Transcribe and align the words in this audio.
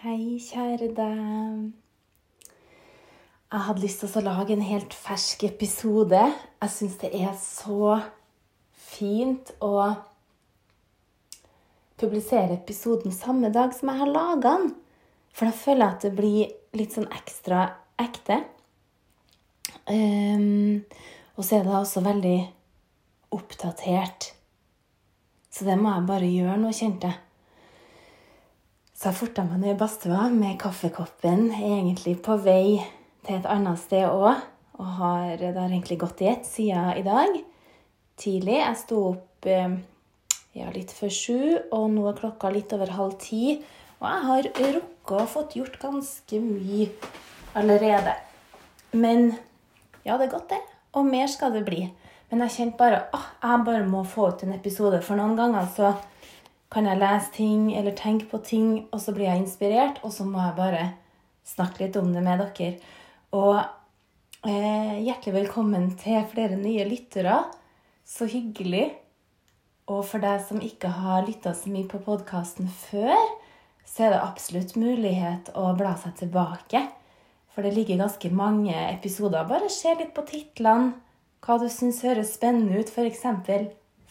Hei, 0.00 0.38
kjære 0.40 0.86
deg. 0.96 1.64
Jeg 3.52 3.64
hadde 3.66 3.82
lyst 3.82 4.00
til 4.00 4.14
å 4.16 4.22
lage 4.24 4.54
en 4.54 4.62
helt 4.64 4.96
fersk 4.96 5.44
episode. 5.44 6.22
Jeg 6.56 6.72
syns 6.72 6.94
det 7.02 7.10
er 7.18 7.34
så 7.36 7.98
fint 8.72 9.52
å 9.60 9.74
publisere 12.00 12.56
episoden 12.56 13.12
samme 13.12 13.52
dag 13.52 13.76
som 13.76 13.92
jeg 13.92 14.00
har 14.00 14.14
laga 14.16 14.40
den. 14.46 14.66
For 15.36 15.50
da 15.50 15.60
føler 15.66 15.84
jeg 15.84 15.98
at 15.98 16.08
det 16.08 16.16
blir 16.16 16.80
litt 16.80 16.96
sånn 16.96 17.12
ekstra 17.20 17.68
ekte. 18.00 18.40
Um, 19.84 20.80
og 21.36 21.44
så 21.44 21.58
er 21.58 21.68
det 21.68 21.76
også 21.76 22.08
veldig 22.08 22.38
oppdatert. 23.36 24.32
Så 25.52 25.68
det 25.68 25.76
må 25.76 25.92
jeg 25.92 26.14
bare 26.16 26.36
gjøre 26.38 26.62
nå, 26.64 26.72
kjente 26.72 27.12
jeg. 27.12 27.26
Så 29.00 29.08
jeg 29.08 29.16
forta 29.16 29.46
meg 29.48 29.62
ned 29.62 29.70
i 29.72 29.78
badstua 29.80 30.26
med 30.28 30.58
kaffekoppen, 30.60 31.46
egentlig 31.56 32.18
på 32.20 32.34
vei 32.44 32.82
til 33.24 33.38
et 33.38 33.46
annet 33.48 33.80
sted 33.80 34.04
òg. 34.04 34.42
Og 34.76 34.90
har, 34.98 35.38
det 35.40 35.54
har 35.56 35.70
egentlig 35.72 35.96
gått 36.02 36.20
i 36.20 36.28
ett 36.28 36.44
siden 36.44 36.98
i 37.00 37.04
dag. 37.06 37.38
Tidlig. 38.20 38.58
Jeg 38.58 38.76
sto 38.76 38.98
opp 39.14 39.48
eh, 39.48 39.78
ja, 40.52 40.68
litt 40.74 40.92
før 40.92 41.14
sju, 41.16 41.40
og 41.72 41.86
nå 41.94 42.04
er 42.10 42.18
klokka 42.18 42.52
litt 42.52 42.74
over 42.76 42.92
halv 42.98 43.16
ti. 43.24 43.56
Og 44.02 44.04
jeg 44.04 44.26
har 44.26 44.50
rukket 44.76 45.16
å 45.16 45.24
fått 45.32 45.56
gjort 45.56 45.80
ganske 45.80 46.42
mye 46.44 46.90
allerede. 47.56 48.18
Men 48.92 49.30
ja, 50.04 50.20
det 50.20 50.28
er 50.28 50.34
godt, 50.36 50.52
det. 50.52 50.60
Og 50.92 51.08
mer 51.08 51.32
skal 51.32 51.56
det 51.56 51.64
bli. 51.64 51.86
Men 52.28 52.44
jeg 52.44 52.58
kjente 52.58 52.82
bare 52.84 53.06
at 53.16 53.32
jeg 53.48 53.64
bare 53.64 53.88
må 53.96 54.04
få 54.04 54.28
ut 54.28 54.44
en 54.44 54.58
episode. 54.60 55.00
For 55.00 55.16
noen 55.16 55.40
ganger 55.40 55.72
så 55.72 55.96
kan 56.70 56.86
jeg 56.86 57.00
lese 57.00 57.32
ting 57.34 57.70
eller 57.74 57.96
tenke 57.98 58.28
på 58.30 58.38
ting, 58.46 58.70
og 58.94 59.02
så 59.02 59.14
blir 59.14 59.26
jeg 59.26 59.42
inspirert, 59.42 59.98
og 60.06 60.14
så 60.14 60.26
må 60.26 60.38
jeg 60.44 60.58
bare 60.58 60.84
snakke 61.46 61.84
litt 61.84 61.98
om 61.98 62.12
det 62.14 62.22
med 62.22 62.42
dere. 62.44 62.70
Og 63.34 63.58
eh, 64.46 65.00
hjertelig 65.02 65.34
velkommen 65.40 65.90
til 65.98 66.22
flere 66.30 66.58
nye 66.60 66.86
lyttere. 66.86 67.42
Så 68.06 68.26
hyggelig. 68.30 68.88
Og 69.90 70.04
for 70.06 70.22
deg 70.22 70.42
som 70.46 70.62
ikke 70.62 70.92
har 71.00 71.26
lytta 71.26 71.52
så 71.58 71.70
mye 71.72 71.88
på 71.90 71.98
podkasten 72.06 72.70
før, 72.70 73.18
så 73.82 74.06
er 74.06 74.14
det 74.14 74.22
absolutt 74.22 74.76
mulighet 74.78 75.50
å 75.58 75.72
bla 75.78 75.96
seg 75.98 76.14
tilbake. 76.22 76.84
For 77.50 77.66
det 77.66 77.74
ligger 77.74 78.04
ganske 78.04 78.30
mange 78.30 78.76
episoder. 78.92 79.48
Bare 79.48 79.70
se 79.74 79.96
litt 79.98 80.14
på 80.14 80.22
titlene, 80.28 80.94
hva 81.42 81.56
du 81.58 81.66
syns 81.72 82.04
høres 82.06 82.36
spennende 82.36 82.78
ut. 82.78 82.90
F.eks. 82.94 83.26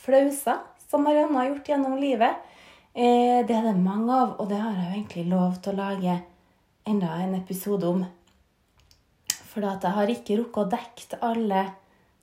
flauser, 0.04 0.60
som 0.90 1.06
Marianne 1.08 1.38
har 1.38 1.52
gjort 1.54 1.72
gjennom 1.72 1.96
livet. 2.02 2.36
Eh, 2.94 3.46
det 3.46 3.54
er 3.54 3.68
det 3.68 3.76
mange 3.78 4.10
av, 4.10 4.32
og 4.42 4.50
det 4.50 4.58
har 4.58 4.74
jeg 4.74 4.86
jo 4.86 4.96
egentlig 4.96 5.26
lov 5.30 5.60
til 5.62 5.76
å 5.76 5.82
lage 5.84 6.16
enda 6.90 7.12
en 7.22 7.36
episode 7.38 7.86
om. 7.86 8.02
For 9.50 9.66
jeg 9.66 9.94
har 9.94 10.10
ikke 10.10 10.40
rukket 10.40 10.64
å 10.64 10.72
dekke 10.74 11.20
alle 11.26 11.64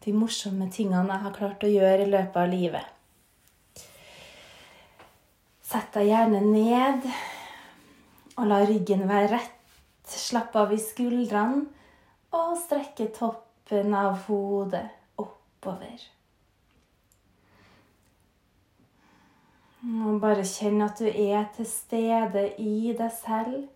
de 0.03 0.14
morsomme 0.14 0.67
tingene 0.70 1.14
jeg 1.14 1.25
har 1.25 1.37
klart 1.39 1.64
å 1.67 1.70
gjøre 1.70 2.03
i 2.03 2.11
løpet 2.11 2.39
av 2.42 2.50
livet. 2.50 2.92
Sett 5.67 5.94
deg 5.94 6.11
gjerne 6.11 6.42
ned 6.47 7.06
og 8.37 8.44
la 8.50 8.61
ryggen 8.67 9.06
være 9.09 9.33
rett. 9.37 9.55
Slapp 10.06 10.55
av 10.59 10.70
i 10.70 10.78
skuldrene 10.78 11.64
og 12.37 12.53
strekke 12.61 13.09
toppen 13.14 13.94
av 13.98 14.20
hodet 14.28 14.84
oppover. 15.19 16.16
Og 19.86 20.18
bare 20.18 20.42
kjenn 20.42 20.82
at 20.82 20.98
du 20.98 21.06
er 21.06 21.44
til 21.54 21.66
stede 21.70 22.42
i 22.58 22.90
deg 22.98 23.12
selv. 23.14 23.68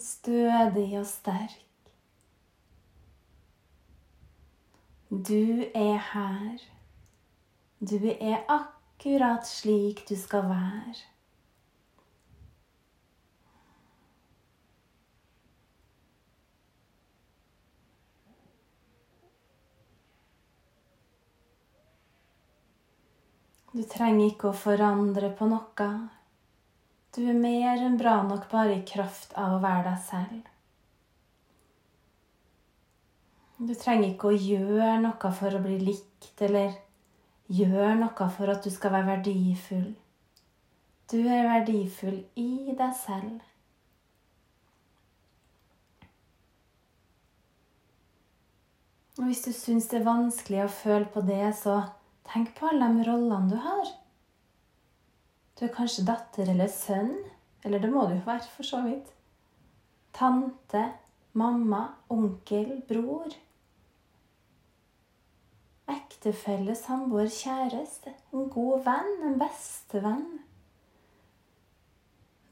Stødig 0.00 0.98
og 0.98 1.04
sterk. 1.06 1.58
Du 5.10 5.64
er 5.74 6.00
her. 6.12 6.64
Du 7.80 8.00
er 8.08 8.40
akkurat 8.48 9.44
slik 9.48 10.08
du 10.08 10.16
skal 10.16 10.48
være. 10.48 11.15
Du 23.76 23.82
trenger 23.84 24.30
ikke 24.30 24.48
å 24.48 24.56
forandre 24.56 25.28
på 25.36 25.46
noe. 25.50 25.86
Du 27.12 27.18
er 27.28 27.36
mer 27.36 27.82
enn 27.84 27.98
bra 28.00 28.22
nok 28.24 28.46
bare 28.48 28.78
i 28.78 28.84
kraft 28.88 29.34
av 29.36 29.56
å 29.56 29.58
være 29.60 29.82
deg 29.90 29.98
selv. 30.06 30.46
Du 33.58 33.74
trenger 33.76 34.14
ikke 34.14 34.30
å 34.30 34.38
gjøre 34.38 34.94
noe 35.02 35.32
for 35.40 35.58
å 35.58 35.60
bli 35.66 35.76
likt, 35.82 36.30
eller 36.46 36.78
gjøre 37.52 37.98
noe 37.98 38.28
for 38.38 38.54
at 38.54 38.64
du 38.64 38.72
skal 38.72 38.94
være 38.96 39.10
verdifull. 39.10 39.90
Du 41.12 41.18
er 41.20 41.44
verdifull 41.50 42.22
i 42.40 42.72
deg 42.80 42.96
selv. 43.02 43.44
Og 49.20 49.28
hvis 49.28 49.44
du 49.44 49.52
syns 49.52 49.92
det 49.92 50.00
er 50.00 50.08
vanskelig 50.08 50.64
å 50.64 50.72
føle 50.80 51.12
på 51.12 51.24
det, 51.28 51.44
så 51.60 51.82
Tenk 52.36 52.50
på 52.58 52.66
alle 52.68 52.86
de 52.92 53.04
rollene 53.06 53.48
du 53.48 53.54
har. 53.64 53.90
Du 55.56 55.62
er 55.64 55.70
kanskje 55.72 56.02
datter 56.04 56.50
eller 56.52 56.68
sønn. 56.68 57.14
Eller 57.64 57.80
det 57.80 57.88
må 57.88 58.02
du 58.04 58.12
jo 58.12 58.24
være, 58.26 58.44
for 58.52 58.68
så 58.68 58.82
vidt. 58.84 59.06
Tante, 60.12 60.82
mamma, 61.32 61.80
onkel, 62.12 62.74
bror. 62.90 63.32
Ektefelle, 65.96 66.76
samboer, 66.76 67.32
kjæreste. 67.32 68.12
En 68.36 68.52
god 68.52 68.84
venn, 68.84 69.10
en 69.30 69.40
bestevenn. 69.40 70.28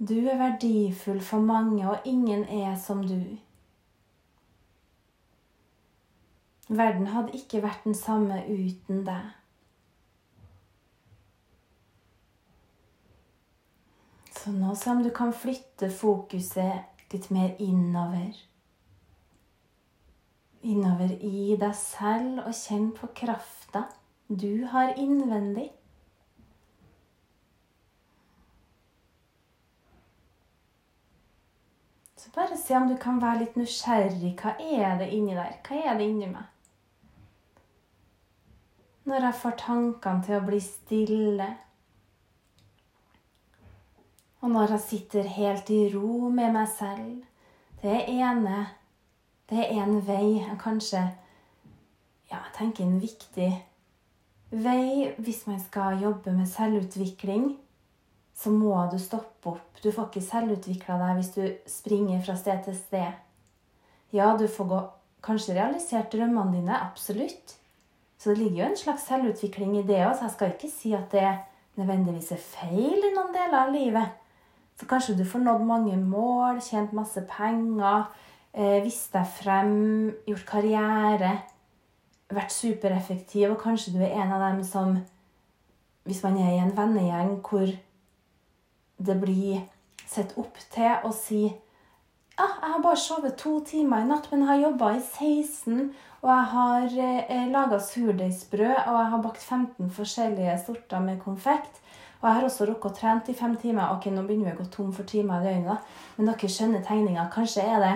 Du 0.00 0.16
er 0.16 0.40
verdifull 0.46 1.20
for 1.20 1.44
mange, 1.44 1.84
og 1.84 2.08
ingen 2.08 2.48
er 2.48 2.72
som 2.80 3.04
du. 3.04 3.20
Verden 6.72 7.12
hadde 7.12 7.36
ikke 7.36 7.66
vært 7.68 7.84
den 7.84 8.04
samme 8.06 8.46
uten 8.48 9.04
deg. 9.04 9.34
Så 14.44 14.52
nå 14.52 14.74
som 14.76 14.98
du 15.02 15.08
kan 15.10 15.30
flytte 15.32 15.88
fokuset 15.88 17.12
litt 17.14 17.30
mer 17.32 17.54
innover. 17.64 18.34
Innover 20.60 21.14
i 21.24 21.54
deg 21.56 21.72
selv, 21.78 22.42
og 22.44 22.52
kjenn 22.52 22.90
på 22.92 23.08
krafta 23.16 23.86
du 24.28 24.66
har 24.68 24.92
innvendig. 25.00 25.70
Så 32.20 32.36
bare 32.36 32.60
se 32.60 32.76
om 32.76 32.92
du 32.92 32.98
kan 33.00 33.24
være 33.24 33.46
litt 33.46 33.56
nysgjerrig. 33.56 34.36
Hva 34.44 34.58
er 34.60 35.00
det 35.00 35.08
inni 35.16 35.40
der? 35.40 35.56
Hva 35.64 35.80
er 35.88 35.96
det 35.96 36.12
inni 36.12 36.28
meg? 36.36 36.48
Når 39.08 39.30
jeg 39.30 39.40
får 39.40 39.60
tankene 39.64 40.28
til 40.28 40.36
å 40.36 40.46
bli 40.52 40.64
stille, 40.68 41.54
og 44.44 44.50
når 44.52 44.74
jeg 44.74 44.84
sitter 44.84 45.28
helt 45.38 45.70
i 45.72 45.86
ro 45.94 46.28
med 46.28 46.52
meg 46.52 46.68
selv 46.68 47.22
Det 47.80 48.00
ene 48.12 48.66
Det 49.48 49.62
er 49.64 49.82
en 49.82 50.00
vei, 50.04 50.44
kanskje 50.60 51.00
ja, 52.30 52.38
jeg 52.38 52.52
tenker 52.56 52.84
en 52.84 53.00
viktig 53.00 53.50
vei 54.64 55.12
hvis 55.20 55.44
man 55.46 55.58
skal 55.60 56.00
jobbe 56.00 56.32
med 56.32 56.48
selvutvikling. 56.48 57.50
Så 58.34 58.50
må 58.50 58.72
du 58.90 58.96
stoppe 58.98 59.52
opp. 59.52 59.82
Du 59.82 59.90
får 59.92 60.08
ikke 60.08 60.24
selvutvikla 60.24 60.96
deg 61.02 61.18
hvis 61.18 61.30
du 61.34 61.42
springer 61.70 62.22
fra 62.24 62.38
sted 62.40 62.64
til 62.64 62.78
sted. 62.78 63.12
Ja, 64.16 64.32
du 64.40 64.46
får 64.48 64.70
gå, 64.72 64.80
kanskje 65.26 65.58
realisert 65.58 66.10
drømmene 66.14 66.56
dine. 66.56 66.80
Absolutt. 66.80 67.58
Så 68.18 68.32
det 68.32 68.40
ligger 68.40 68.64
jo 68.64 68.70
en 68.70 68.82
slags 68.86 69.06
selvutvikling 69.10 69.76
i 69.78 69.86
det 69.86 70.00
òg. 70.06 70.24
Jeg 70.24 70.34
skal 70.34 70.56
ikke 70.56 70.72
si 70.72 70.96
at 70.96 71.12
det 71.12 71.28
nødvendigvis 71.76 72.32
er 72.32 72.44
feil 72.48 72.98
i 73.04 73.14
noen 73.14 73.34
deler 73.36 73.60
av 73.60 73.74
livet. 73.74 74.23
Så 74.80 74.86
kanskje 74.90 75.14
du 75.18 75.24
får 75.24 75.44
nådd 75.44 75.66
mange 75.66 75.96
mål, 75.96 76.60
tjent 76.62 76.92
masse 76.92 77.22
penger, 77.30 78.08
eh, 78.52 78.82
vist 78.82 79.12
deg 79.14 79.26
frem, 79.26 79.74
gjort 80.26 80.46
karriere, 80.46 81.32
vært 82.34 82.52
supereffektiv, 82.52 83.50
og 83.50 83.60
kanskje 83.62 83.94
du 83.94 84.00
er 84.02 84.16
en 84.22 84.32
av 84.32 84.40
dem 84.50 84.64
som 84.64 85.02
Hvis 86.04 86.22
man 86.22 86.36
er 86.36 86.50
i 86.52 86.58
en 86.60 86.74
vennegjeng 86.76 87.38
hvor 87.40 87.70
det 89.00 89.14
blir 89.22 89.62
sett 90.06 90.34
opp 90.36 90.58
til 90.74 91.06
å 91.08 91.12
si 91.16 91.46
ja, 92.34 92.48
jeg 92.60 92.72
har 92.72 92.82
bare 92.82 92.98
sovet 92.98 93.36
to 93.38 93.60
timer 93.64 94.02
i 94.02 94.08
natt, 94.08 94.26
men 94.30 94.42
jeg 94.42 94.48
har 94.48 94.62
jobba 94.64 94.88
i 94.96 95.00
16. 95.00 95.92
Og 96.24 96.30
jeg 96.32 96.46
har 96.50 96.96
eh, 97.06 97.44
laga 97.52 97.78
surdeigsbrød, 97.78 98.74
og 98.74 98.96
jeg 98.98 99.10
har 99.12 99.22
bakt 99.22 99.42
15 99.44 99.90
forskjellige 99.94 100.56
sorter 100.66 101.04
med 101.04 101.20
konfekt. 101.22 101.78
Og 102.24 102.30
jeg 102.30 102.38
har 102.38 102.46
også 102.48 102.64
rukket 102.70 102.88
å 102.88 102.96
trene 102.96 103.28
i 103.28 103.36
fem 103.36 103.54
timer. 103.60 103.90
Ok, 103.92 104.06
nå 104.08 104.22
begynner 104.24 104.54
vi 104.54 104.56
å 104.56 104.62
gå 104.62 104.70
tom 104.72 104.92
for 104.96 105.04
timer 105.04 105.44
i 105.44 105.50
døgnet, 105.50 105.90
men 106.16 106.30
dere 106.30 106.48
skjønner 106.48 106.80
tegninga. 106.86 107.26
Kanskje 107.34 107.66
er 107.68 107.82
det 107.84 107.94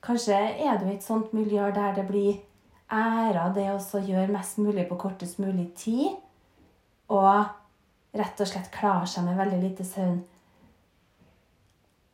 Kanskje 0.00 0.32
er 0.32 0.78
du 0.80 0.86
i 0.86 0.94
et 0.94 1.04
sånt 1.04 1.34
miljø 1.36 1.66
der 1.76 1.92
det 1.98 2.06
blir 2.08 2.38
æra 2.88 3.50
det 3.52 3.66
å 3.74 4.00
gjøre 4.00 4.32
mest 4.32 4.56
mulig 4.62 4.86
på 4.88 4.96
kortest 5.02 5.42
mulig 5.42 5.66
tid, 5.76 6.14
og 7.12 7.50
rett 8.16 8.40
og 8.40 8.48
slett 8.48 8.70
klare 8.72 9.10
seg 9.10 9.26
med 9.26 9.36
veldig 9.36 9.58
lite 9.60 9.84
søvn. 9.84 10.22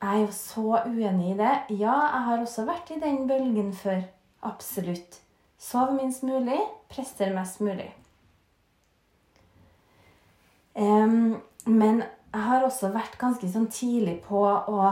Jeg 0.02 0.08
er 0.08 0.24
jo 0.24 0.32
så 0.34 0.80
uenig 0.88 1.30
i 1.34 1.38
det. 1.38 1.52
Ja, 1.78 1.94
jeg 2.10 2.24
har 2.26 2.42
også 2.42 2.66
vært 2.66 2.90
i 2.90 2.98
den 3.00 3.22
bølgen 3.28 3.70
før. 3.76 4.02
Absolutt. 4.42 5.20
Sov 5.62 5.94
minst 5.96 6.26
mulig, 6.26 6.58
prester 6.90 7.32
mest 7.36 7.62
mulig. 7.64 7.88
Men 10.76 12.02
jeg 12.02 12.42
har 12.44 12.64
også 12.66 12.90
vært 12.92 13.16
ganske 13.20 13.48
sånn 13.48 13.68
tidlig 13.72 14.18
på 14.26 14.42
å 14.44 14.90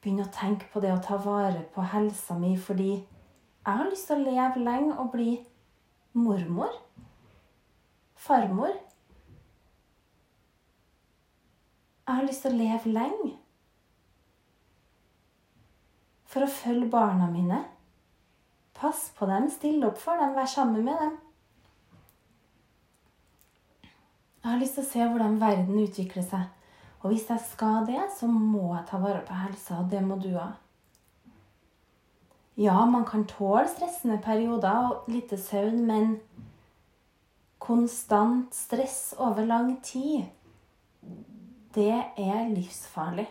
begynne 0.00 0.24
å 0.24 0.32
tenke 0.32 0.68
på 0.72 0.80
det 0.80 0.92
å 0.94 1.02
ta 1.04 1.18
vare 1.20 1.66
på 1.74 1.84
helsa 1.92 2.38
mi, 2.38 2.54
fordi 2.56 2.94
jeg 2.94 3.76
har 3.80 3.90
lyst 3.90 4.08
til 4.08 4.22
å 4.22 4.30
leve 4.30 4.62
lenge 4.64 4.94
og 4.96 5.10
bli 5.12 5.34
mormor. 6.16 6.72
Farmor. 8.18 8.72
Jeg 12.08 12.16
har 12.16 12.24
lyst 12.24 12.46
til 12.46 12.54
å 12.54 12.62
leve 12.62 12.94
lenge 12.94 13.34
for 16.28 16.44
å 16.44 16.48
følge 16.48 16.88
barna 16.92 17.28
mine. 17.28 17.60
Pass 18.78 19.10
på 19.16 19.28
dem, 19.28 19.50
stille 19.52 19.90
opp 19.90 20.00
for 20.00 20.16
dem, 20.16 20.32
være 20.36 20.54
sammen 20.54 20.84
med 20.88 20.96
dem. 21.02 21.16
Jeg 24.48 24.54
har 24.54 24.62
lyst 24.62 24.78
til 24.78 24.84
å 24.86 24.88
se 24.88 25.06
hvordan 25.12 25.34
verden 25.42 25.80
utvikler 25.82 26.24
seg. 26.24 26.44
Og 27.02 27.10
hvis 27.12 27.26
jeg 27.28 27.42
skal 27.50 27.82
det, 27.84 28.00
så 28.16 28.24
må 28.32 28.70
jeg 28.70 28.86
ta 28.88 28.96
vare 29.02 29.20
på 29.28 29.34
helsa, 29.36 29.82
og 29.82 29.90
det 29.92 29.98
må 30.00 30.16
du 30.16 30.30
òg. 30.40 30.54
Ja, 32.56 32.78
man 32.88 33.04
kan 33.04 33.26
tåle 33.28 33.66
stressende 33.68 34.16
perioder 34.24 34.86
og 34.86 35.10
lite 35.12 35.36
søvn, 35.36 35.82
men 35.84 36.14
konstant 37.60 38.56
stress 38.56 39.12
over 39.20 39.44
lang 39.44 39.74
tid, 39.84 40.24
det 41.76 41.92
er 42.16 42.48
livsfarlig. 42.48 43.28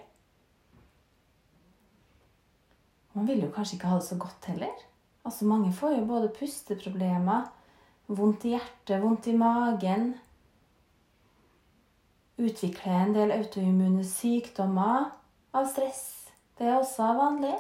Man 3.18 3.26
vil 3.26 3.42
jo 3.48 3.50
kanskje 3.58 3.80
ikke 3.80 3.90
ha 3.90 3.98
det 3.98 4.10
så 4.12 4.20
godt 4.22 4.52
heller. 4.54 4.86
Altså 5.26 5.50
Mange 5.50 5.74
får 5.74 5.98
jo 5.98 6.06
både 6.14 6.30
pusteproblemer, 6.38 7.50
vondt 8.06 8.46
i 8.46 8.54
hjertet, 8.54 9.02
vondt 9.02 9.34
i 9.34 9.36
magen. 9.42 10.12
Utvikle 12.38 12.94
en 12.94 13.16
del 13.16 13.34
autoimmune 13.34 14.04
sykdommer 14.06 15.10
av 15.58 15.66
stress. 15.72 16.04
Det 16.58 16.68
er 16.68 16.78
også 16.78 17.10
vanlig. 17.18 17.56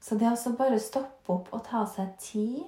Så 0.00 0.16
det 0.16 0.30
å 0.32 0.56
bare 0.56 0.80
stoppe 0.80 1.34
opp 1.34 1.52
og 1.52 1.64
ta 1.68 1.84
seg 1.92 2.14
tid 2.22 2.64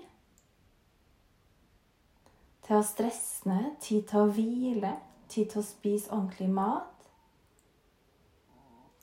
til 2.66 2.76
å 2.76 2.84
stresse 2.84 3.48
ned, 3.48 3.72
tid 3.80 4.04
til 4.10 4.20
å 4.20 4.32
hvile, 4.36 4.92
tid 5.32 5.48
til 5.52 5.62
å 5.62 5.66
spise 5.66 6.12
ordentlig 6.12 6.50
mat 6.52 6.90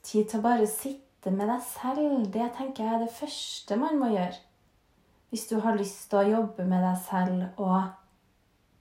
Tid 0.07 0.29
til 0.29 0.39
å 0.39 0.43
bare 0.45 0.67
sitte 0.71 1.31
med 1.35 1.49
deg 1.51 1.63
selv. 1.67 2.27
Det 2.31 2.45
tenker 2.55 2.85
jeg 2.85 2.93
er 2.95 3.01
det 3.03 3.11
første 3.11 3.75
man 3.75 3.97
må 3.99 4.13
gjøre. 4.13 4.37
Hvis 5.27 5.49
du 5.49 5.57
har 5.59 5.75
lyst 5.75 6.05
til 6.07 6.21
å 6.21 6.29
jobbe 6.29 6.63
med 6.63 6.79
deg 6.85 7.01
selv 7.09 7.59
og 7.59 7.96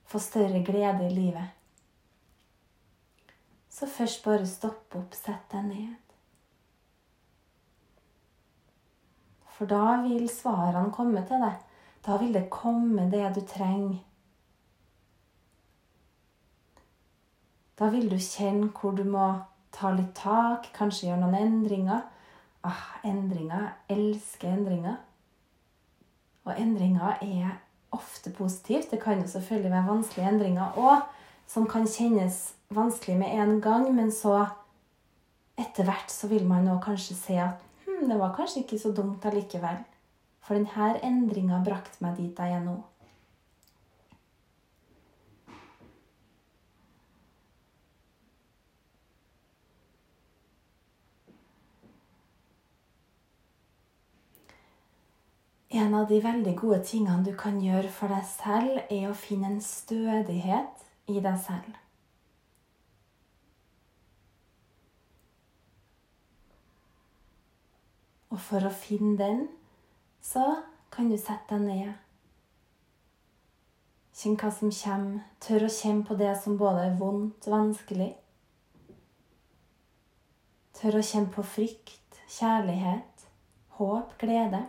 få 0.06 0.18
større 0.22 0.62
glede 0.64 1.06
i 1.06 1.14
livet. 1.14 1.48
Så 3.68 3.86
først 3.86 4.24
bare 4.24 4.46
stopp 4.48 4.94
opp, 4.96 5.14
sett 5.14 5.50
deg 5.52 5.66
ned. 5.68 5.94
For 9.56 9.68
da 9.68 10.02
vil 10.04 10.28
svarene 10.28 10.92
komme 10.92 11.22
til 11.28 11.40
deg. 11.40 11.58
Da 12.06 12.16
vil 12.20 12.34
det 12.34 12.48
komme 12.52 13.08
det 13.10 13.24
du 13.34 13.40
trenger. 13.48 13.98
Da 17.76 17.88
vil 17.92 18.08
du 18.10 18.16
kjenne 18.16 18.70
hvor 18.72 18.94
du 18.96 19.02
må 19.04 19.26
ta 19.72 19.90
litt 19.92 20.14
tak, 20.16 20.70
kanskje 20.76 21.10
gjøre 21.10 21.20
noen 21.24 21.38
endringer. 21.40 22.04
Ah, 22.64 22.96
endringer. 23.04 23.72
Jeg 23.88 23.98
elsker 23.98 24.54
endringer. 24.54 24.96
Og 26.46 26.54
endringer 26.60 27.18
er 27.20 27.58
ofte 27.96 28.30
positivt. 28.30 28.90
Det 28.92 29.00
kan 29.02 29.20
jo 29.22 29.28
selvfølgelig 29.30 29.72
være 29.72 29.88
vanskelige 29.88 30.30
endringer 30.30 30.78
òg, 30.80 31.02
som 31.48 31.66
kan 31.70 31.88
kjennes 31.88 32.52
vanskelig 32.74 33.18
med 33.18 33.34
en 33.40 33.60
gang, 33.60 33.88
men 33.94 34.12
så 34.12 34.44
etter 35.56 35.86
hvert 35.88 36.12
så 36.12 36.28
vil 36.30 36.46
man 36.46 36.68
òg 36.68 36.82
kanskje 36.84 37.16
se 37.16 37.38
at 37.40 37.62
hm, 37.86 38.08
det 38.10 38.18
var 38.20 38.34
kanskje 38.36 38.64
ikke 38.64 38.80
så 38.82 38.92
dumt 38.92 39.24
allikevel. 39.24 39.78
For 40.46 40.58
denne 40.58 40.92
endringa 41.02 41.62
brakte 41.66 42.02
meg 42.04 42.20
dit 42.20 42.38
jeg 42.38 42.58
er 42.58 42.62
nå. 42.62 42.76
En 55.76 55.94
av 55.94 56.06
de 56.08 56.18
veldig 56.24 56.54
gode 56.56 56.78
tingene 56.88 57.20
du 57.26 57.34
kan 57.36 57.58
gjøre 57.60 57.90
for 57.92 58.08
deg 58.08 58.22
selv, 58.30 58.78
er 58.88 59.10
å 59.10 59.16
finne 59.18 59.50
en 59.50 59.58
stødighet 59.60 60.84
i 61.12 61.18
deg 61.20 61.36
selv. 61.42 61.74
Og 68.32 68.40
for 68.40 68.64
å 68.64 68.72
finne 68.72 69.18
den, 69.20 69.42
så 70.24 70.46
kan 70.92 71.10
du 71.12 71.18
sette 71.20 71.58
deg 71.58 71.66
ned. 71.66 71.92
Kjenn 74.16 74.38
hva 74.40 74.48
som 74.52 74.72
kommer. 74.72 75.26
Tør 75.44 75.66
å 75.66 75.72
kjenne 75.72 76.06
på 76.08 76.16
det 76.16 76.30
som 76.40 76.56
både 76.56 76.86
er 76.86 76.96
vondt, 76.96 77.50
og 77.50 77.52
vanskelig. 77.52 78.14
Tør 80.80 80.96
å 81.02 81.04
kjenne 81.04 81.32
på 81.36 81.44
frykt, 81.44 82.22
kjærlighet, 82.38 83.28
håp, 83.76 84.16
glede. 84.24 84.64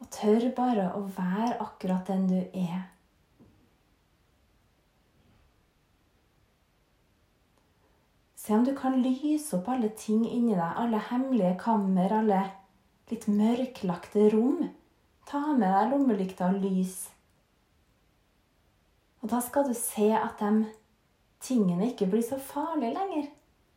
Og 0.00 0.08
tør 0.14 0.48
bare 0.56 0.88
å 0.96 1.04
være 1.12 1.58
akkurat 1.60 2.08
den 2.08 2.26
du 2.30 2.38
er. 2.40 2.88
Se 8.40 8.56
om 8.56 8.64
du 8.64 8.72
kan 8.74 8.96
lyse 9.04 9.52
opp 9.58 9.68
alle 9.68 9.90
ting 10.00 10.24
inni 10.24 10.56
deg, 10.56 10.78
alle 10.80 10.98
hemmelige 11.10 11.58
kammer, 11.60 12.14
alle 12.16 12.40
litt 13.10 13.26
mørklagte 13.28 14.30
rom. 14.32 14.64
Ta 15.28 15.52
med 15.52 15.68
deg 15.68 15.92
lommelykta 15.92 16.48
og 16.48 16.62
lys. 16.64 16.96
Og 19.20 19.28
da 19.30 19.42
skal 19.44 19.68
du 19.68 19.74
se 19.76 20.08
at 20.16 20.40
de 20.40 20.64
tingene 21.44 21.90
ikke 21.90 22.08
blir 22.08 22.24
så 22.24 22.40
farlige 22.40 22.96
lenger. 22.96 23.28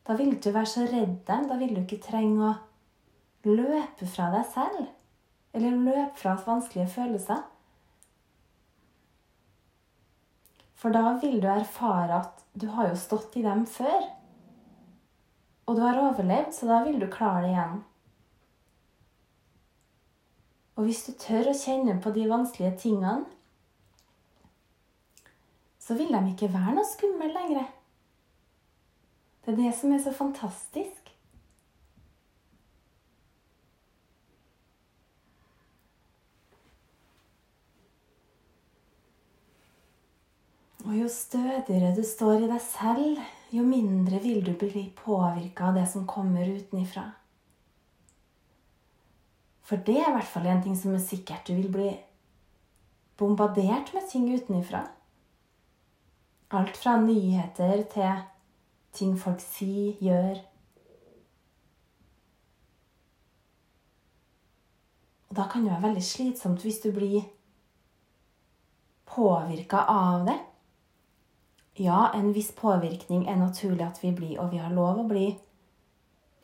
Da 0.07 0.15
vil 0.19 0.37
du 0.39 0.49
være 0.49 0.71
så 0.71 0.87
redd 0.87 1.19
dem. 1.27 1.47
Da 1.51 1.59
vil 1.59 1.75
du 1.75 1.83
ikke 1.83 2.01
trenge 2.07 2.49
å 2.49 2.55
løpe 3.51 4.07
fra 4.07 4.31
deg 4.33 4.47
selv 4.55 4.87
eller 5.53 5.77
løpe 5.77 6.17
fra 6.17 6.35
vanskelige 6.45 6.89
følelser. 6.95 7.43
For 10.75 10.91
da 10.91 11.13
vil 11.21 11.39
du 11.41 11.47
erfare 11.47 12.19
at 12.19 12.43
du 12.59 12.67
har 12.75 12.89
jo 12.89 12.99
stått 12.99 13.37
i 13.39 13.45
dem 13.45 13.65
før. 13.69 14.09
Og 15.65 15.77
du 15.77 15.81
har 15.85 16.01
overlevd, 16.01 16.51
så 16.51 16.67
da 16.67 16.81
vil 16.83 16.99
du 16.99 17.07
klare 17.07 17.45
det 17.45 17.53
igjen. 17.53 17.77
Og 20.75 20.87
hvis 20.87 21.05
du 21.05 21.13
tør 21.21 21.51
å 21.51 21.55
kjenne 21.55 21.99
på 22.01 22.11
de 22.15 22.25
vanskelige 22.27 22.73
tingene, 22.81 23.23
så 25.79 25.95
vil 25.99 26.11
de 26.15 26.21
ikke 26.31 26.51
være 26.51 26.75
noe 26.77 26.87
skumle 26.87 27.29
lenger. 27.31 27.69
Det 29.43 29.53
er 29.53 29.59
det 29.59 29.73
som 29.75 29.91
er 29.91 30.01
så 30.03 30.13
fantastisk. 30.15 31.02
Og 40.93 40.99
jo 40.99 41.07
stødigere 41.09 41.87
du 41.97 42.03
står 42.05 42.43
i 42.43 42.47
deg 42.51 42.59
selv, 42.61 43.21
jo 43.49 43.63
mindre 43.65 44.19
vil 44.21 44.43
du 44.45 44.51
bli 44.53 44.83
påvirka 44.93 45.71
av 45.71 45.79
det 45.79 45.87
som 45.89 46.03
kommer 46.05 46.45
utenifra. 46.45 47.07
For 49.65 49.81
det 49.81 49.95
er 49.97 50.11
i 50.11 50.13
hvert 50.13 50.29
fall 50.29 50.45
en 50.51 50.61
ting 50.61 50.77
som 50.77 50.93
er 50.93 51.01
sikkert. 51.01 51.49
Du 51.49 51.57
vil 51.57 51.73
bli 51.73 51.87
bombardert 53.17 53.89
med 53.95 54.05
ting 54.11 54.29
utenifra. 54.35 54.83
Alt 56.53 56.77
fra 56.77 56.99
nyheter 57.01 57.81
til 57.89 58.23
ting 58.93 59.17
folk 59.17 59.41
sier, 59.41 59.97
gjør. 59.97 60.45
Og 65.31 65.37
da 65.41 65.49
kan 65.49 65.65
det 65.65 65.73
være 65.73 65.87
veldig 65.89 66.07
slitsomt 66.13 66.61
hvis 66.61 66.83
du 66.85 66.91
blir 66.93 67.23
påvirka 69.09 69.87
av 69.89 70.29
det. 70.29 70.41
Ja, 71.75 72.11
en 72.13 72.33
viss 72.33 72.51
påvirkning 72.53 73.25
er 73.29 73.39
naturlig 73.39 73.81
at 73.87 74.03
vi 74.03 74.11
blir, 74.13 74.37
og 74.39 74.51
vi 74.53 74.61
har 74.61 74.73
lov 74.73 74.99
å 75.01 75.07
bli 75.09 75.31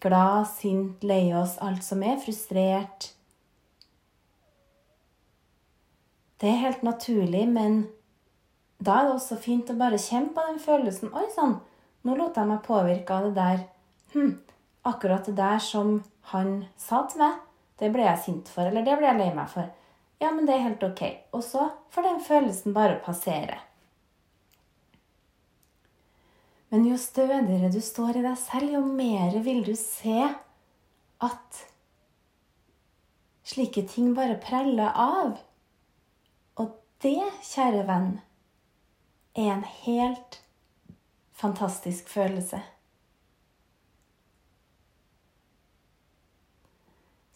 glad, 0.01 0.48
sint, 0.50 1.03
lei 1.05 1.29
oss, 1.38 1.57
alt 1.62 1.83
som 1.86 2.01
er, 2.01 2.17
frustrert. 2.24 3.12
Det 6.39 6.50
er 6.50 6.62
helt 6.63 6.81
naturlig, 6.88 7.43
men 7.51 7.83
da 8.79 9.01
er 9.01 9.09
det 9.09 9.17
også 9.19 9.38
fint 9.43 9.69
å 9.69 9.77
bare 9.77 10.00
kjenne 10.01 10.33
på 10.33 10.48
den 10.48 10.59
følelsen. 10.63 11.13
Oi 11.13 11.27
sann, 11.36 11.59
nå 12.07 12.15
lot 12.17 12.39
jeg 12.39 12.50
meg 12.50 12.65
påvirke 12.65 13.13
av 13.13 13.29
det 13.29 13.36
der. 13.38 13.63
Hm, 14.15 14.33
akkurat 14.88 15.29
det 15.29 15.36
der 15.38 15.62
som 15.62 16.00
han 16.33 16.63
sa 16.79 17.03
til 17.12 17.21
meg, 17.21 17.41
det 17.77 17.93
ble 17.93 18.07
jeg 18.07 18.24
sint 18.25 18.50
for, 18.50 18.65
eller 18.65 18.88
det 18.88 18.98
ble 18.98 19.12
jeg 19.12 19.21
lei 19.21 19.31
meg 19.36 19.51
for. 19.51 19.69
Ja, 20.19 20.33
men 20.33 20.48
det 20.48 20.57
er 20.57 20.65
helt 20.71 20.83
ok. 20.83 21.03
Og 21.36 21.43
så 21.45 21.69
får 21.93 22.07
den 22.07 22.24
følelsen 22.24 22.74
bare 22.75 22.98
passere. 23.03 23.59
Men 26.69 26.85
jo 26.85 26.97
stødigere 27.01 27.71
du 27.73 27.79
står 27.81 28.19
i 28.19 28.23
deg 28.25 28.38
selv, 28.38 28.73
jo 28.75 28.81
mer 28.85 29.38
vil 29.45 29.63
du 29.65 29.73
se 29.77 30.21
at 31.25 31.61
slike 33.49 33.88
ting 33.89 34.13
bare 34.17 34.38
preller 34.41 34.93
av. 34.93 35.39
Og 36.61 36.75
det, 37.01 37.17
kjære 37.49 37.85
venn, 37.89 38.11
er 39.33 39.55
en 39.55 39.65
helt 39.85 40.41
fantastisk 41.39 42.09
følelse. 42.11 42.61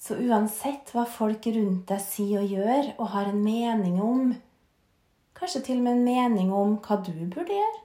Så 0.03 0.17
uansett 0.19 0.91
hva 0.91 1.05
folk 1.07 1.45
rundt 1.55 1.87
deg 1.87 2.01
sier 2.03 2.43
og 2.43 2.51
gjør, 2.51 2.89
og 2.99 3.13
har 3.13 3.29
en 3.31 3.39
mening 3.39 4.01
om, 4.03 4.33
kanskje 5.39 5.63
til 5.69 5.79
og 5.79 5.85
med 5.87 5.95
en 5.95 6.03
mening 6.05 6.51
om 6.53 6.75
hva 6.83 6.99
du 7.05 7.13
burde 7.31 7.55
gjøre, 7.55 7.79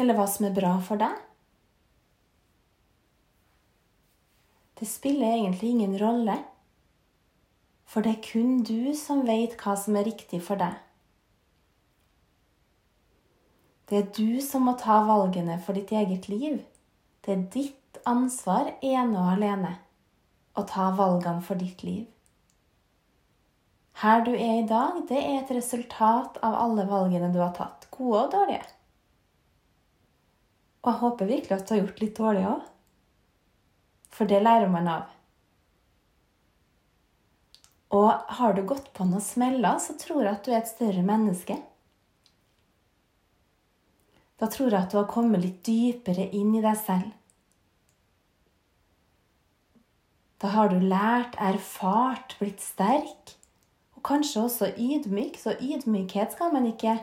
eller 0.00 0.16
hva 0.16 0.26
som 0.30 0.48
er 0.48 0.56
bra 0.56 0.76
for 0.84 1.00
deg 1.00 1.20
Det 4.82 4.88
spiller 4.90 5.36
egentlig 5.36 5.68
ingen 5.70 5.92
rolle, 5.98 6.34
for 7.86 8.02
det 8.02 8.16
er 8.16 8.24
kun 8.24 8.64
du 8.66 8.90
som 8.98 9.20
vet 9.28 9.52
hva 9.60 9.76
som 9.78 9.94
er 9.94 10.08
riktig 10.08 10.40
for 10.42 10.58
deg. 10.58 10.74
Det 13.86 14.00
er 14.00 14.08
du 14.16 14.40
som 14.42 14.66
må 14.66 14.74
ta 14.80 14.96
valgene 15.06 15.60
for 15.62 15.78
ditt 15.78 15.92
eget 15.94 16.26
liv. 16.32 16.58
Det 17.22 17.30
er 17.30 17.46
ditt 17.54 18.02
ansvar 18.10 18.72
ene 18.82 19.14
og 19.14 19.30
alene 19.36 19.76
å 20.58 20.66
ta 20.66 20.90
valgene 20.98 21.46
for 21.46 21.62
ditt 21.62 21.86
liv. 21.86 22.08
Her 24.02 24.26
du 24.26 24.32
er 24.34 24.64
i 24.64 24.66
dag, 24.66 24.98
det 25.06 25.20
er 25.20 25.44
et 25.44 25.54
resultat 25.54 26.42
av 26.42 26.58
alle 26.58 26.90
valgene 26.90 27.30
du 27.30 27.38
har 27.38 27.54
tatt, 27.54 27.86
gode 27.94 28.24
og 28.24 28.34
dårlige. 28.34 28.66
Og 30.82 30.90
jeg 30.90 31.00
håper 31.00 31.30
virkelig 31.30 31.56
at 31.56 31.66
du 31.66 31.74
har 31.74 31.82
gjort 31.84 32.00
litt 32.02 32.16
dårlig 32.18 32.46
òg, 32.50 32.62
for 34.12 34.28
det 34.28 34.42
lærer 34.42 34.70
man 34.70 34.88
av. 34.90 35.10
Og 37.92 38.08
har 38.38 38.56
du 38.56 38.64
gått 38.66 38.88
på 38.96 39.06
noen 39.06 39.22
smeller, 39.22 39.78
så 39.78 39.94
tror 40.00 40.24
jeg 40.24 40.32
at 40.32 40.46
du 40.46 40.50
er 40.52 40.62
et 40.62 40.70
større 40.70 41.04
menneske. 41.06 41.58
Da 44.40 44.48
tror 44.50 44.72
jeg 44.72 44.80
at 44.80 44.90
du 44.90 44.98
har 44.98 45.10
kommet 45.12 45.44
litt 45.44 45.60
dypere 45.68 46.24
inn 46.34 46.54
i 46.58 46.64
deg 46.64 46.78
selv. 46.80 47.12
Da 50.42 50.50
har 50.56 50.72
du 50.72 50.80
lært, 50.82 51.36
erfart, 51.38 52.34
blitt 52.40 52.64
sterk, 52.64 53.36
og 53.94 54.02
kanskje 54.08 54.42
også 54.42 54.72
ydmyk. 54.74 55.38
Så 55.38 55.54
ydmykhet 55.62 56.34
skal 56.34 56.50
man 56.56 56.66
ikke 56.72 56.96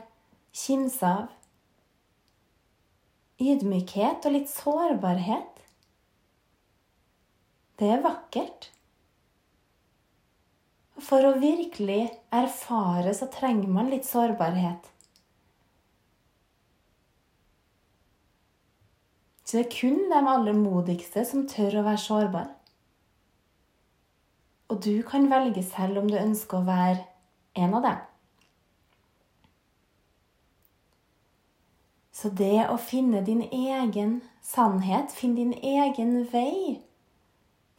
kimse 0.52 1.08
av. 1.08 1.30
Ydmykhet 3.40 4.26
og 4.28 4.36
litt 4.36 4.50
sårbarhet, 4.52 5.60
det 7.80 7.88
er 7.96 8.02
vakkert. 8.04 8.68
For 11.00 11.24
å 11.24 11.38
virkelig 11.40 12.10
erfare 12.36 13.14
så 13.16 13.30
trenger 13.32 13.72
man 13.72 13.88
litt 13.94 14.08
sårbarhet. 14.08 14.90
Så 19.48 19.58
det 19.58 19.64
er 19.64 19.72
kun 19.74 20.02
de 20.12 20.20
aller 20.20 20.60
modigste 20.60 21.24
som 21.26 21.48
tør 21.50 21.80
å 21.80 21.86
være 21.88 22.04
sårbare. 22.04 22.52
Og 24.70 24.84
du 24.86 25.00
kan 25.08 25.26
velge 25.32 25.64
selv 25.66 26.04
om 26.04 26.12
du 26.12 26.20
ønsker 26.20 26.60
å 26.60 26.68
være 26.68 27.00
en 27.58 27.80
av 27.80 27.88
dem. 27.88 28.09
Så 32.20 32.30
det 32.36 32.66
å 32.68 32.76
finne 32.76 33.22
din 33.24 33.46
egen 33.48 34.18
sannhet, 34.44 35.14
finne 35.16 35.40
din 35.40 35.54
egen 35.56 36.26
vei, 36.34 36.82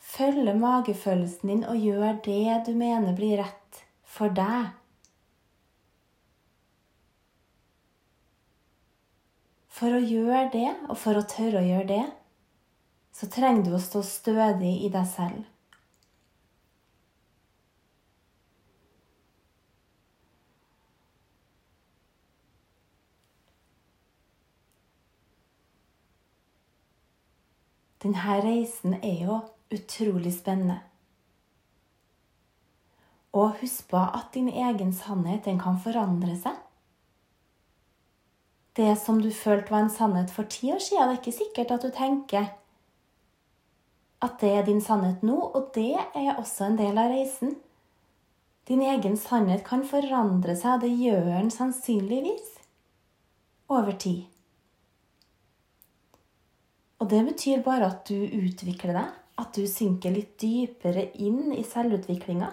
følge 0.01 0.55
magefølelsen 0.57 1.53
din 1.53 1.65
og 1.69 1.77
gjør 1.77 2.23
det 2.25 2.61
du 2.65 2.71
mener 2.73 3.13
blir 3.19 3.43
rett 3.43 3.83
for 4.09 4.33
deg 4.33 4.71
For 9.81 9.97
å 9.97 10.01
gjøre 10.05 10.51
det, 10.53 10.71
og 10.93 10.99
for 11.01 11.17
å 11.17 11.25
tørre 11.25 11.63
å 11.63 11.65
gjøre 11.65 11.87
det, 11.89 12.03
så 13.17 13.29
trenger 13.33 13.63
du 13.65 13.77
å 13.77 13.81
stå 13.81 14.03
stødig 14.05 14.75
i 14.85 14.91
deg 14.93 15.07
selv. 15.09 15.47
Denne 28.03 28.39
reisen 28.45 28.97
er 29.03 29.27
jo 29.27 29.41
utrolig 29.75 30.33
spennende. 30.39 30.81
Og 33.33 33.61
husk 33.61 33.91
på 33.93 34.01
at 34.01 34.33
din 34.35 34.49
egen 34.49 34.93
sannhet 34.97 35.45
den 35.45 35.61
kan 35.61 35.79
forandre 35.79 36.35
seg 36.41 36.59
det 38.81 38.97
som 38.97 39.19
du 39.23 39.31
følte 39.35 39.73
var 39.73 39.85
en 39.85 39.93
sannhet 39.93 40.31
for 40.33 40.49
ti 40.49 40.71
år 40.73 40.81
siden. 40.83 41.09
Det 41.09 41.17
er 41.17 41.21
ikke 41.21 41.39
sikkert 41.39 41.75
at 41.75 41.85
du 41.85 41.91
tenker 41.95 42.51
at 44.21 44.37
det 44.41 44.51
er 44.53 44.65
din 44.65 44.83
sannhet 44.85 45.25
nå, 45.25 45.37
og 45.37 45.71
det 45.75 45.97
er 45.97 46.39
også 46.39 46.69
en 46.69 46.79
del 46.79 46.99
av 47.01 47.11
reisen. 47.13 47.57
Din 48.69 48.83
egen 48.85 49.17
sannhet 49.17 49.65
kan 49.67 49.83
forandre 49.89 50.55
seg, 50.57 50.77
og 50.77 50.85
det 50.85 50.93
gjør 51.01 51.25
den 51.33 51.51
sannsynligvis 51.51 52.53
over 53.73 53.97
tid. 53.97 54.30
Og 57.01 57.09
det 57.09 57.21
betyr 57.25 57.63
bare 57.65 57.89
at 57.89 58.09
du 58.09 58.17
utvikler 58.21 58.97
deg, 58.97 59.13
at 59.41 59.57
du 59.57 59.65
synker 59.69 60.13
litt 60.13 60.35
dypere 60.41 61.07
inn 61.17 61.55
i 61.57 61.65
selvutviklinga. 61.65 62.51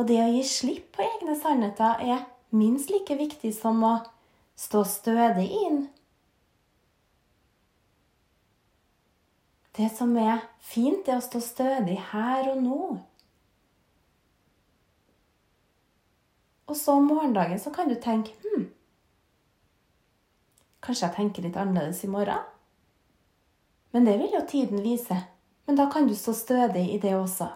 Og 0.00 0.06
det 0.08 0.20
å 0.22 0.30
gi 0.32 0.42
slipp 0.48 0.94
på 0.96 1.04
egne 1.04 1.36
sannheter 1.36 2.00
er 2.00 2.24
minst 2.56 2.92
like 2.92 3.16
viktig 3.18 3.52
som 3.52 3.82
å 3.84 3.98
stå 4.56 4.84
stødig 4.88 5.48
inn. 5.60 5.82
Det 9.76 9.90
som 9.92 10.16
er 10.18 10.40
fint, 10.64 11.06
er 11.08 11.20
å 11.20 11.24
stå 11.24 11.40
stødig 11.44 11.98
her 12.10 12.48
og 12.54 12.64
nå. 12.64 12.80
Og 16.70 16.76
så 16.78 16.96
om 16.96 17.08
morgendagen 17.10 17.58
så 17.58 17.72
kan 17.74 17.90
du 17.90 17.96
tenke 17.98 18.34
hm, 18.44 18.68
Kanskje 20.90 21.06
jeg 21.06 21.14
tenker 21.14 21.44
litt 21.46 21.54
annerledes 21.54 22.00
i 22.02 22.08
morgen? 22.10 22.46
Men 23.94 24.08
det 24.08 24.16
vil 24.18 24.32
jo 24.34 24.40
tiden 24.42 24.80
vise. 24.82 25.14
Men 25.62 25.78
da 25.78 25.84
kan 25.86 26.08
du 26.08 26.16
stå 26.18 26.34
stødig 26.34 26.82
i 26.90 26.96
det 26.98 27.12
også. 27.14 27.46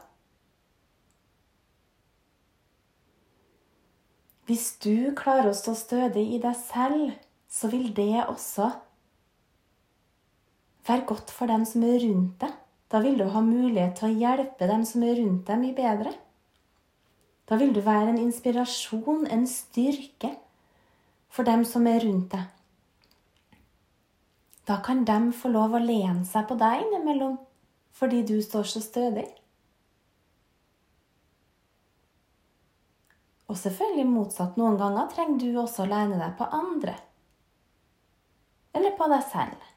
Hvis 4.46 4.68
du 4.86 5.10
klarer 5.18 5.50
å 5.50 5.56
stå 5.58 5.74
stødig 5.74 6.22
i 6.36 6.40
deg 6.46 6.54
selv, 6.60 7.18
så 7.50 7.72
vil 7.74 7.90
det 7.98 8.22
også 8.22 8.70
være 10.86 11.08
godt 11.10 11.34
for 11.34 11.50
dem 11.50 11.66
som 11.66 11.90
er 11.90 11.98
rundt 12.06 12.38
deg. 12.46 12.54
Da 12.86 13.02
vil 13.02 13.18
du 13.18 13.26
ha 13.34 13.42
mulighet 13.42 13.98
til 13.98 14.12
å 14.12 14.16
hjelpe 14.28 14.70
dem 14.70 14.86
som 14.86 15.02
er 15.02 15.18
rundt 15.18 15.50
deg, 15.50 15.58
mye 15.58 15.80
bedre. 15.82 16.14
Da 17.50 17.58
vil 17.58 17.74
du 17.74 17.82
være 17.82 18.14
en 18.14 18.26
inspirasjon, 18.28 19.26
en 19.26 19.48
styrke, 19.50 20.36
for 21.34 21.42
dem 21.42 21.66
som 21.66 21.90
er 21.90 22.04
rundt 22.06 22.30
deg. 22.38 22.53
Da 24.64 24.76
kan 24.84 25.04
de 25.04 25.32
få 25.36 25.50
lov 25.52 25.74
å 25.76 25.82
lene 25.82 26.24
seg 26.28 26.46
på 26.48 26.56
deg 26.60 26.86
innimellom 26.86 27.36
fordi 27.94 28.22
du 28.26 28.38
står 28.42 28.64
så 28.66 28.80
stødig. 28.82 29.26
Og 33.46 33.58
selvfølgelig 33.60 34.06
motsatt. 34.08 34.56
Noen 34.58 34.78
ganger 34.80 35.10
trenger 35.12 35.38
du 35.38 35.60
også 35.60 35.84
å 35.84 35.90
lene 35.92 36.18
deg 36.18 36.32
på 36.38 36.48
andre. 36.58 36.96
Eller 38.74 38.96
på 38.98 39.06
deg 39.12 39.22
selv. 39.30 39.68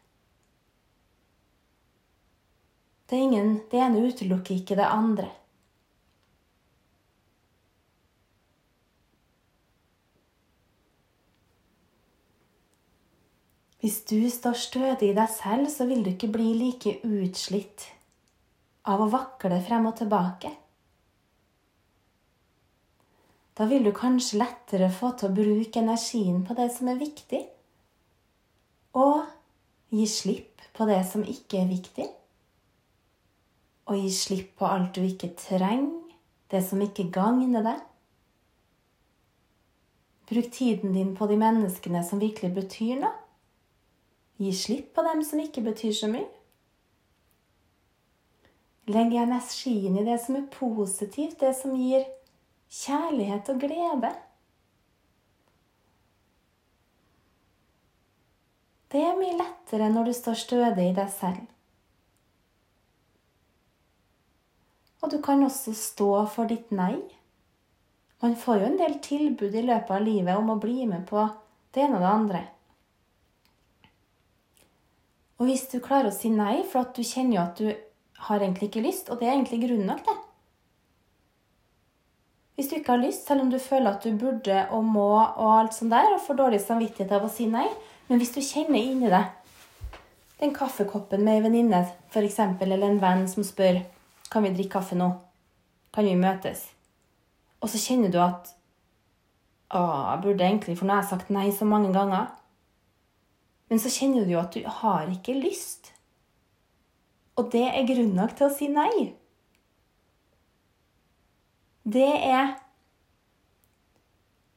Det, 3.07 3.19
ingen, 3.19 3.53
det 3.71 3.83
ene 3.83 4.07
utelukker 4.07 4.57
ikke 4.57 4.79
det 4.79 4.87
andre. 4.87 5.29
Hvis 13.87 14.01
du 14.03 14.25
står 14.27 14.57
stødig 14.59 15.13
i 15.13 15.15
deg 15.15 15.29
selv, 15.31 15.69
så 15.71 15.85
vil 15.87 16.01
du 16.03 16.09
ikke 16.11 16.27
bli 16.27 16.49
like 16.59 16.97
utslitt 17.07 17.85
av 18.83 18.99
å 18.99 19.05
vakle 19.07 19.61
frem 19.63 19.85
og 19.87 19.93
tilbake. 19.95 20.49
Da 23.55 23.63
vil 23.69 23.85
du 23.87 23.93
kanskje 23.95 24.41
lettere 24.41 24.89
få 24.91 25.13
til 25.15 25.29
å 25.29 25.37
bruke 25.37 25.79
energien 25.79 26.41
på 26.43 26.57
det 26.57 26.65
som 26.75 26.89
er 26.91 26.99
viktig, 26.99 27.39
og 28.99 29.21
gi 29.95 30.07
slipp 30.11 30.65
på 30.75 30.87
det 30.89 30.97
som 31.07 31.23
ikke 31.23 31.61
er 31.61 31.69
viktig. 31.69 32.07
Og 33.87 34.01
gi 34.01 34.11
slipp 34.11 34.49
på 34.59 34.67
alt 34.67 34.99
du 34.99 35.05
ikke 35.05 35.29
trenger, 35.39 36.11
det 36.51 36.59
som 36.67 36.83
ikke 36.83 37.05
gagner 37.15 37.63
deg. 37.69 37.87
Bruk 40.27 40.51
tiden 40.59 40.91
din 40.99 41.15
på 41.15 41.29
de 41.31 41.39
menneskene 41.39 42.03
som 42.03 42.19
virkelig 42.19 42.51
betyr 42.59 42.99
noe. 43.05 43.15
Gi 44.37 44.53
slipp 44.53 44.93
på 44.95 45.03
dem 45.05 45.23
som 45.25 45.41
ikke 45.41 45.63
betyr 45.65 45.95
så 45.97 46.09
mye. 46.11 46.27
Legg 48.87 49.15
energien 49.19 49.97
i 49.99 50.05
det 50.05 50.19
som 50.23 50.37
er 50.39 50.47
positivt, 50.53 51.39
det 51.41 51.55
som 51.57 51.73
gir 51.75 52.05
kjærlighet 52.71 53.49
og 53.51 53.59
glede. 53.65 54.13
Det 58.87 59.01
er 59.03 59.17
mye 59.19 59.35
lettere 59.35 59.89
når 59.91 60.07
du 60.07 60.13
står 60.15 60.39
stødig 60.39 60.89
i 60.91 60.95
deg 60.95 61.09
selv. 61.11 61.43
Og 65.03 65.11
du 65.11 65.19
kan 65.23 65.43
også 65.43 65.73
stå 65.75 66.11
for 66.31 66.47
ditt 66.49 66.71
nei. 66.71 66.95
Man 68.23 68.37
får 68.39 68.61
jo 68.61 68.69
en 68.69 68.79
del 68.79 68.95
tilbud 69.03 69.55
i 69.55 69.65
løpet 69.67 69.91
av 69.93 70.05
livet 70.05 70.39
om 70.39 70.53
å 70.55 70.61
bli 70.61 70.87
med 70.89 71.03
på 71.09 71.27
det 71.75 71.83
ene 71.83 71.99
og 71.99 72.05
det 72.05 72.13
andre. 72.13 72.41
Og 75.37 75.45
hvis 75.45 75.67
du 75.71 75.77
klarer 75.83 76.09
å 76.09 76.15
si 76.15 76.31
nei 76.33 76.63
for 76.65 76.81
at 76.81 76.97
du 76.97 77.03
kjenner 77.05 77.37
jo 77.37 77.43
at 77.43 77.59
du 77.59 77.67
har 78.27 78.41
egentlig 78.41 78.71
ikke 78.71 78.85
lyst, 78.85 79.11
og 79.11 79.19
det 79.19 79.27
er 79.27 79.35
egentlig 79.35 79.61
grunn 79.67 79.85
nok, 79.89 80.05
det 80.05 80.23
Hvis 82.57 82.71
du 82.71 82.75
ikke 82.79 82.95
har 82.95 83.03
lyst, 83.03 83.27
selv 83.27 83.43
om 83.43 83.51
du 83.53 83.59
føler 83.61 83.91
at 83.91 84.01
du 84.01 84.17
burde 84.17 84.63
og 84.73 84.81
må 84.83 85.11
og 85.13 85.59
alt 85.59 85.75
sånt 85.75 85.93
der, 85.93 86.09
og 86.15 86.23
får 86.25 86.39
dårlig 86.39 86.61
samvittighet 86.63 87.11
av 87.13 87.27
å 87.27 87.29
si 87.29 87.45
nei, 87.45 87.67
men 88.07 88.17
hvis 88.17 88.33
du 88.33 88.41
kjenner 88.41 88.81
inni 88.81 89.11
deg 89.13 89.29
den 90.39 90.53
kaffekoppen 90.53 91.21
med 91.21 91.37
ei 91.37 91.43
venninne 91.45 91.83
f.eks., 92.09 92.39
eller 92.39 92.87
en 92.87 92.99
venn 93.01 93.27
som 93.29 93.45
spør 93.45 93.83
kan 94.33 94.41
vi 94.45 94.55
drikke 94.55 94.79
kaffe 94.79 94.97
nå, 94.97 95.11
kan 95.93 96.05
vi 96.05 96.17
møtes, 96.17 96.65
og 97.61 97.69
så 97.69 97.77
kjenner 97.81 98.09
du 98.13 98.17
at 98.25 98.49
å, 99.73 99.81
jeg 99.81 100.21
burde 100.23 100.45
egentlig, 100.45 100.77
for 100.79 100.87
nå 100.87 100.95
har 100.95 101.03
jeg 101.03 101.11
sagt 101.11 101.31
nei 101.33 101.49
så 101.53 101.65
mange 101.67 101.89
ganger. 101.95 102.29
Men 103.67 103.81
så 103.83 103.91
kjenner 103.91 104.25
du 104.25 104.33
jo 104.35 104.41
at 104.41 104.55
du 104.55 104.63
har 104.79 105.09
ikke 105.11 105.35
lyst. 105.35 105.91
Og 107.37 107.51
det 107.53 107.65
er 107.67 107.87
grunn 107.89 108.15
nok 108.17 108.35
til 108.37 108.47
å 108.47 108.53
si 108.53 108.69
nei. 108.71 109.11
Det 111.87 112.07
er 112.07 112.55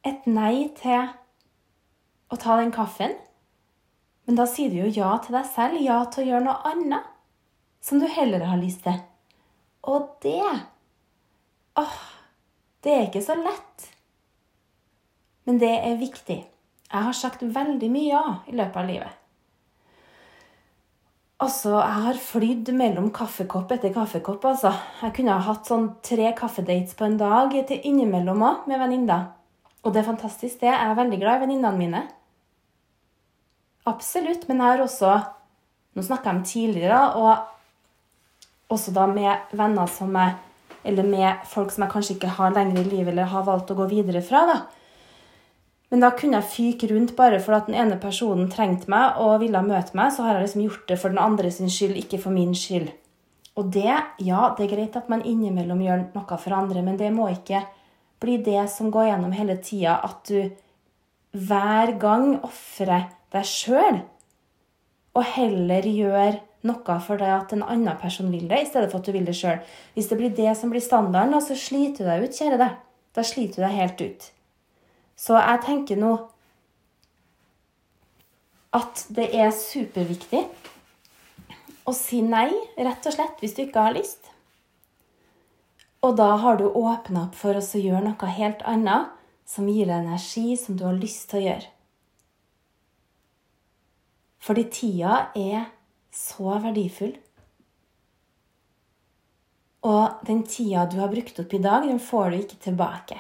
et 0.07 0.27
nei 0.31 0.71
til 0.79 1.11
å 2.31 2.39
ta 2.41 2.57
den 2.61 2.73
kaffen. 2.75 3.15
Men 4.27 4.39
da 4.39 4.47
sier 4.49 4.71
du 4.73 4.79
jo 4.81 4.91
ja 4.95 5.13
til 5.23 5.37
deg 5.37 5.47
selv, 5.51 5.83
ja 5.83 6.01
til 6.07 6.25
å 6.25 6.29
gjøre 6.31 6.47
noe 6.47 6.73
annet 6.73 7.11
som 7.85 8.01
du 8.01 8.07
heller 8.11 8.45
har 8.47 8.61
lyst 8.61 8.85
til. 8.87 8.99
Og 9.91 10.11
det 10.25 10.41
åh, 11.81 12.01
det 12.85 12.95
er 12.95 13.07
ikke 13.09 13.25
så 13.25 13.37
lett. 13.39 13.89
Men 15.49 15.61
det 15.61 15.73
er 15.73 16.01
viktig. 16.01 16.41
Jeg 16.91 17.07
har 17.07 17.15
sagt 17.15 17.43
veldig 17.43 17.91
mye 17.93 18.11
ja 18.11 18.23
i 18.51 18.57
løpet 18.59 18.79
av 18.81 18.89
livet. 18.89 19.17
Altså, 21.41 21.79
jeg 21.79 22.05
har 22.05 22.19
flydd 22.21 22.71
mellom 22.77 23.07
kaffekopp 23.17 23.71
etter 23.73 23.95
kaffekopp, 23.95 24.43
altså. 24.45 24.75
Jeg 25.01 25.15
kunne 25.17 25.37
ha 25.39 25.45
hatt 25.47 25.71
sånn 25.71 25.87
tre 26.05 26.35
kaffedates 26.37 26.93
på 26.99 27.07
en 27.07 27.17
dag 27.21 27.55
til 27.69 27.87
innimellom 27.89 28.43
òg, 28.45 28.67
med 28.69 28.83
venninner. 28.83 29.31
Og 29.81 29.95
det 29.95 30.03
er 30.03 30.11
fantastisk, 30.11 30.59
det. 30.61 30.69
Jeg 30.69 30.91
er 30.91 30.99
veldig 30.99 31.21
glad 31.23 31.39
i 31.39 31.45
venninnene 31.47 31.79
mine. 31.79 32.03
Absolutt. 33.89 34.45
Men 34.49 34.61
jeg 34.61 34.75
har 34.75 34.85
også 34.87 35.21
Nå 35.91 36.05
snakka 36.07 36.31
jeg 36.31 36.37
om 36.37 36.45
tidligere, 36.47 36.99
og 37.19 38.71
også 38.71 38.93
da 38.95 39.09
med 39.11 39.57
venner 39.59 39.89
som 39.91 40.15
jeg 40.15 40.37
Eller 40.85 41.03
med 41.05 41.43
folk 41.45 41.73
som 41.75 41.83
jeg 41.83 41.93
kanskje 41.93 42.15
ikke 42.15 42.29
har 42.37 42.55
lenger 42.55 42.79
i 42.81 42.85
livet, 42.89 43.09
eller 43.13 43.27
har 43.29 43.43
valgt 43.45 43.73
å 43.73 43.75
gå 43.77 43.89
videre 43.91 44.23
fra, 44.25 44.47
da. 44.49 44.55
Men 45.91 46.05
da 46.05 46.13
kunne 46.15 46.39
jeg 46.39 46.53
fyke 46.53 46.89
rundt 46.93 47.17
bare 47.19 47.41
for 47.43 47.57
at 47.57 47.67
den 47.67 47.75
ene 47.75 47.99
personen 47.99 48.51
trengte 48.53 48.91
meg 48.93 49.19
og 49.19 49.41
ville 49.43 49.63
møte 49.67 49.97
meg. 49.99 50.13
Så 50.15 50.23
har 50.23 50.37
jeg 50.37 50.47
liksom 50.47 50.65
gjort 50.69 50.87
det 50.87 50.99
for 51.03 51.11
den 51.11 51.23
andre 51.23 51.51
sin 51.51 51.73
skyld, 51.73 51.97
ikke 51.99 52.21
for 52.23 52.35
min 52.35 52.55
skyld. 52.55 52.93
Og 53.59 53.73
det, 53.75 53.91
ja, 54.23 54.43
det 54.57 54.65
er 54.65 54.73
greit 54.73 54.97
at 54.97 55.11
man 55.11 55.25
innimellom 55.27 55.83
gjør 55.83 56.05
noe 56.15 56.39
for 56.39 56.55
andre, 56.57 56.85
men 56.87 56.99
det 57.01 57.11
må 57.13 57.27
ikke 57.33 57.65
bli 58.23 58.39
det 58.45 58.63
som 58.71 58.93
går 58.95 59.11
gjennom 59.11 59.35
hele 59.35 59.57
tida, 59.65 59.99
at 60.07 60.31
du 60.31 60.51
hver 61.37 61.95
gang 62.01 62.39
ofrer 62.47 63.11
deg 63.35 63.47
sjøl, 63.47 64.01
og 65.15 65.27
heller 65.35 65.87
gjør 65.87 66.39
noe 66.67 66.97
for 67.03 67.21
det 67.21 67.31
at 67.33 67.55
en 67.57 67.65
annen 67.65 67.99
person 68.01 68.31
vil 68.33 68.47
det, 68.51 68.63
i 68.63 68.69
stedet 68.69 68.91
for 68.93 69.01
at 69.01 69.09
du 69.09 69.15
vil 69.17 69.27
det 69.27 69.37
sjøl. 69.39 69.63
Hvis 69.97 70.11
det 70.11 70.19
blir 70.21 70.35
det 70.37 70.55
som 70.59 70.73
blir 70.73 70.85
standarden, 70.85 71.41
så 71.43 71.57
sliter 71.59 72.05
du 72.05 72.11
deg 72.11 72.27
ut, 72.27 72.37
kjære 72.37 72.61
deg. 72.61 72.77
Da 73.17 73.25
sliter 73.27 73.63
du 73.63 73.67
deg 73.67 73.79
helt 73.79 74.05
ut. 74.05 74.29
Så 75.21 75.37
jeg 75.37 75.61
tenker 75.67 76.01
nå 76.01 76.15
at 78.77 79.05
det 79.13 79.27
er 79.37 79.51
superviktig 79.53 80.45
å 81.89 81.95
si 81.97 82.23
nei, 82.25 82.49
rett 82.79 83.09
og 83.09 83.17
slett, 83.17 83.41
hvis 83.43 83.57
du 83.57 83.65
ikke 83.67 83.85
har 83.89 83.97
lyst. 83.97 84.31
Og 86.07 86.15
da 86.17 86.31
har 86.41 86.57
du 86.57 86.69
åpna 86.69 87.27
opp 87.27 87.37
for 87.37 87.59
å 87.59 87.61
gjøre 87.61 88.05
noe 88.07 88.35
helt 88.39 88.63
annet 88.69 89.11
som 89.51 89.69
gir 89.69 89.91
deg 89.91 90.07
energi, 90.07 90.55
som 90.57 90.79
du 90.79 90.87
har 90.87 90.97
lyst 90.97 91.27
til 91.31 91.43
å 91.43 91.47
gjøre. 91.49 91.73
Fordi 94.41 94.65
tida 94.73 95.17
er 95.37 95.67
så 96.15 96.55
verdifull. 96.63 97.13
Og 99.85 100.23
den 100.29 100.47
tida 100.49 100.87
du 100.89 100.97
har 101.03 101.13
brukt 101.13 101.43
opp 101.43 101.53
i 101.57 101.61
dag, 101.61 101.85
den 101.89 102.01
får 102.01 102.31
du 102.31 102.39
ikke 102.39 102.63
tilbake. 102.71 103.19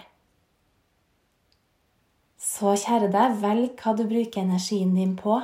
Så 2.50 2.74
kjære 2.82 3.12
deg, 3.12 3.38
velg 3.44 3.78
hva 3.78 3.94
du 3.94 4.02
bruker 4.10 4.42
energien 4.42 4.96
din 4.96 5.14
på. 5.18 5.36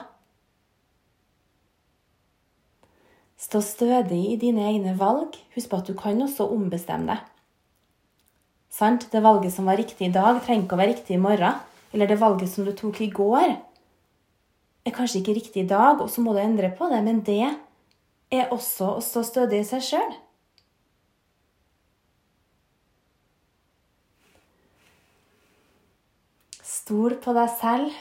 Stå 3.38 3.60
stødig 3.62 4.22
i 4.32 4.38
dine 4.40 4.64
egne 4.72 4.96
valg. 4.98 5.36
Husk 5.54 5.70
på 5.70 5.78
at 5.78 5.86
du 5.86 5.94
kan 5.98 6.18
også 6.24 6.48
ombestemme 6.50 7.12
deg. 7.12 7.22
Sant? 8.72 9.06
Det 9.12 9.22
valget 9.24 9.54
som 9.54 9.68
var 9.70 9.78
riktig 9.78 10.08
i 10.08 10.12
dag, 10.12 10.40
trenger 10.42 10.66
ikke 10.66 10.76
å 10.76 10.80
være 10.82 10.94
riktig 10.96 11.16
i 11.16 11.22
morgen. 11.22 11.62
Eller 11.94 12.10
det 12.10 12.18
valget 12.20 12.50
som 12.50 12.66
du 12.66 12.74
tok 12.76 12.98
i 13.04 13.12
går, 13.14 13.54
er 14.86 14.94
kanskje 14.94 15.22
ikke 15.22 15.36
riktig 15.38 15.62
i 15.62 15.70
dag, 15.70 16.02
og 16.02 16.10
så 16.10 16.24
må 16.24 16.34
du 16.34 16.42
endre 16.42 16.72
på 16.74 16.90
det. 16.90 16.98
Men 17.06 17.22
det 17.26 17.44
er 18.34 18.50
også 18.54 18.96
å 18.96 19.04
stå 19.04 19.22
stødig 19.30 19.62
i 19.62 19.68
seg 19.68 19.84
sjøl. 19.92 20.16
Stol 26.86 27.16
på 27.18 27.32
deg 27.34 27.48
selv. 27.58 27.94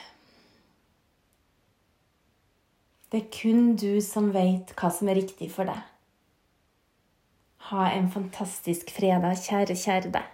Det 3.09 3.17
er 3.17 3.31
kun 3.33 3.71
du 3.81 3.97
som 4.05 4.27
vet 4.29 4.75
hva 4.77 4.91
som 4.93 5.09
er 5.09 5.17
riktig 5.17 5.47
for 5.55 5.65
deg. 5.65 5.79
Ha 7.71 7.87
en 7.95 8.11
fantastisk 8.13 8.93
fredag, 8.93 9.39
kjære, 9.41 9.73
kjære 9.73 10.11
deg. 10.13 10.29